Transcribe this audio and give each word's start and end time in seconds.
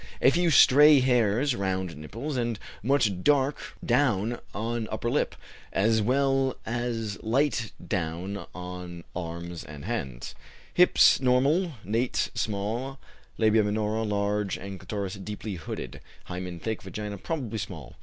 A 0.19 0.31
few 0.31 0.49
stray 0.49 0.99
hairs 0.99 1.55
round 1.55 1.95
nipples, 1.95 2.35
and 2.35 2.57
much 2.81 3.21
dark 3.21 3.55
down 3.85 4.39
on 4.51 4.87
upper 4.91 5.11
lip, 5.11 5.35
as 5.71 6.01
well 6.01 6.57
as 6.65 7.21
light 7.21 7.71
down 7.87 8.47
on 8.55 9.03
arms 9.15 9.63
and 9.63 9.85
hands. 9.85 10.33
Hips, 10.73 11.19
normal; 11.21 11.73
nates, 11.85 12.31
small; 12.35 12.99
labia 13.37 13.63
minora, 13.63 14.01
large; 14.01 14.57
and 14.57 14.79
clitoris, 14.79 15.13
deeply 15.13 15.53
hooded. 15.53 16.01
Hymen 16.23 16.59
thick, 16.59 16.81
vagina, 16.81 17.19
probably 17.19 17.59
small. 17.59 17.95